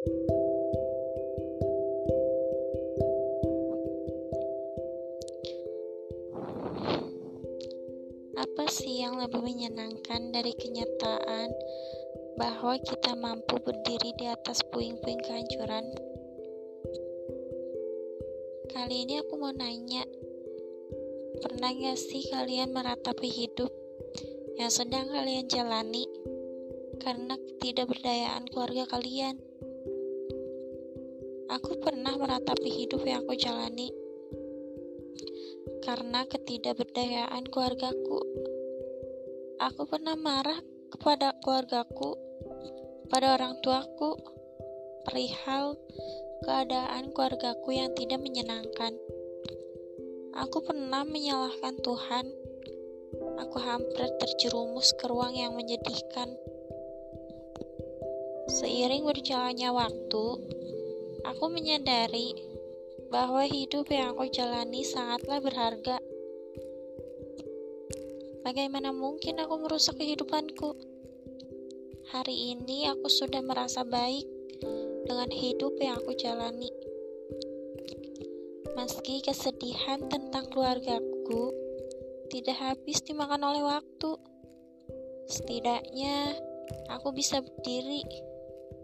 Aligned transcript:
Apa 0.00 0.16
sih 8.72 9.04
yang 9.04 9.20
lebih 9.20 9.44
menyenangkan 9.44 10.32
dari 10.32 10.56
kenyataan 10.56 11.52
bahwa 12.40 12.80
kita 12.80 13.12
mampu 13.12 13.60
berdiri 13.60 14.16
di 14.16 14.24
atas 14.24 14.64
puing-puing 14.72 15.20
kehancuran? 15.20 15.84
Kali 18.72 19.04
ini 19.04 19.20
aku 19.20 19.36
mau 19.36 19.52
nanya, 19.52 20.08
pernah 21.44 21.76
gak 21.76 22.00
sih 22.00 22.24
kalian 22.32 22.72
meratapi 22.72 23.28
hidup 23.28 23.68
yang 24.56 24.72
sedang 24.72 25.12
kalian 25.12 25.44
jalani 25.44 26.08
karena 27.04 27.36
ketidakberdayaan 27.36 28.48
keluarga 28.48 28.88
kalian? 28.88 29.49
Aku 31.50 31.82
pernah 31.82 32.14
meratapi 32.14 32.70
hidup 32.70 33.02
yang 33.02 33.26
aku 33.26 33.34
jalani 33.34 33.90
karena 35.82 36.22
ketidakberdayaan 36.30 37.42
keluargaku. 37.50 38.22
Aku 39.58 39.82
pernah 39.90 40.14
marah 40.14 40.62
kepada 40.94 41.34
keluargaku, 41.42 42.14
pada 43.10 43.34
orang 43.34 43.58
tuaku, 43.66 44.14
perihal 45.10 45.74
keadaan 46.46 47.10
keluargaku 47.10 47.74
yang 47.74 47.90
tidak 47.98 48.22
menyenangkan. 48.22 48.94
Aku 50.38 50.62
pernah 50.62 51.02
menyalahkan 51.02 51.82
Tuhan. 51.82 52.26
Aku 53.42 53.58
hampir 53.58 54.06
terjerumus 54.22 54.94
ke 54.94 55.10
ruang 55.10 55.34
yang 55.34 55.58
menyedihkan. 55.58 56.30
Seiring 58.46 59.02
berjalannya 59.02 59.70
waktu, 59.74 60.24
aku 61.24 61.52
menyadari 61.52 62.32
bahwa 63.10 63.42
hidup 63.42 63.90
yang 63.90 64.14
aku 64.14 64.30
jalani 64.30 64.86
sangatlah 64.86 65.42
berharga. 65.42 65.98
Bagaimana 68.46 68.94
mungkin 68.94 69.42
aku 69.42 69.60
merusak 69.60 70.00
kehidupanku? 70.00 70.78
Hari 72.10 72.56
ini 72.56 72.88
aku 72.88 73.06
sudah 73.06 73.44
merasa 73.44 73.84
baik 73.84 74.24
dengan 75.04 75.30
hidup 75.30 75.76
yang 75.78 75.98
aku 76.00 76.16
jalani. 76.16 76.70
Meski 78.78 79.20
kesedihan 79.20 80.06
tentang 80.08 80.48
keluargaku 80.48 81.52
tidak 82.30 82.56
habis 82.62 83.02
dimakan 83.02 83.42
oleh 83.42 83.62
waktu, 83.66 84.10
setidaknya 85.26 86.38
aku 86.88 87.10
bisa 87.10 87.42
berdiri 87.42 88.06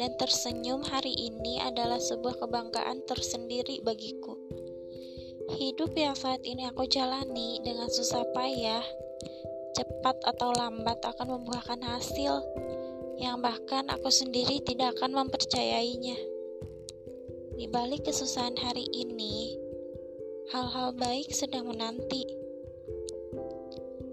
dan 0.00 0.16
tersenyum 0.16 0.80
hari 0.80 1.12
ini 1.12 1.60
adalah 1.60 2.00
sebuah 2.00 2.40
kebanggaan 2.40 3.04
tersendiri 3.04 3.84
bagiku. 3.84 4.32
Hidup 5.60 5.92
yang 5.92 6.16
saat 6.16 6.40
ini 6.48 6.64
aku 6.64 6.88
jalani 6.88 7.60
dengan 7.60 7.92
susah 7.92 8.24
payah, 8.32 8.80
cepat 9.76 10.16
atau 10.24 10.56
lambat 10.56 11.04
akan 11.04 11.36
membuahkan 11.36 11.84
hasil 11.84 12.40
yang 13.20 13.44
bahkan 13.44 13.84
aku 13.92 14.08
sendiri 14.08 14.64
tidak 14.64 14.96
akan 14.96 15.20
mempercayainya. 15.20 16.16
Di 17.60 17.68
balik 17.68 18.08
kesusahan 18.08 18.56
hari 18.56 18.88
ini, 18.96 19.52
hal-hal 20.48 20.96
baik 20.96 21.28
sedang 21.28 21.68
menanti. 21.68 22.24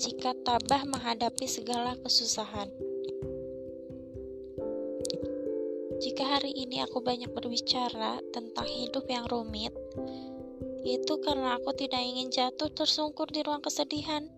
Jika 0.04 0.36
tabah 0.44 0.84
menghadapi 0.84 1.48
segala 1.48 1.96
kesusahan. 2.04 2.87
Jika 5.98 6.38
hari 6.38 6.54
ini 6.54 6.86
aku 6.86 7.02
banyak 7.02 7.34
berbicara 7.34 8.22
tentang 8.30 8.70
hidup 8.70 9.10
yang 9.10 9.26
rumit, 9.26 9.74
itu 10.86 11.14
karena 11.26 11.58
aku 11.58 11.74
tidak 11.74 12.06
ingin 12.06 12.30
jatuh 12.30 12.70
tersungkur 12.70 13.26
di 13.34 13.42
ruang 13.42 13.66
kesedihan. 13.66 14.30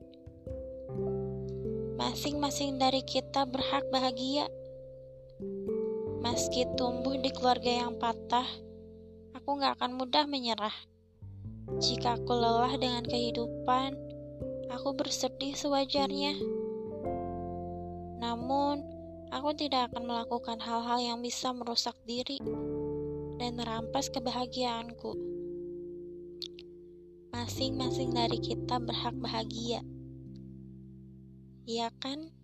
Masing-masing 2.00 2.80
dari 2.80 3.04
kita 3.04 3.44
berhak 3.44 3.84
bahagia. 3.92 4.48
Meski 6.24 6.64
tumbuh 6.80 7.20
di 7.20 7.28
keluarga 7.28 7.84
yang 7.84 8.00
patah, 8.00 8.48
aku 9.36 9.60
gak 9.60 9.76
akan 9.84 10.00
mudah 10.00 10.24
menyerah. 10.32 10.74
Jika 11.84 12.16
aku 12.16 12.40
lelah 12.40 12.72
dengan 12.80 13.04
kehidupan, 13.04 14.00
aku 14.72 14.96
bersedih 14.96 15.60
sewajarnya. 15.60 16.40
Namun, 18.24 18.99
Aku 19.30 19.54
tidak 19.54 19.94
akan 19.94 20.10
melakukan 20.10 20.58
hal-hal 20.58 20.98
yang 20.98 21.20
bisa 21.22 21.54
merusak 21.54 21.94
diri 22.10 22.42
dan 23.38 23.54
merampas 23.54 24.10
kebahagiaanku. 24.10 25.14
Masing-masing 27.30 28.10
dari 28.18 28.42
kita 28.42 28.82
berhak 28.82 29.14
bahagia. 29.22 29.86
Iya 31.70 31.94
kan? 32.02 32.39